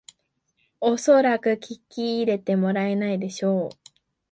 [0.79, 3.69] おそらく聞き入れてもらえないでしょう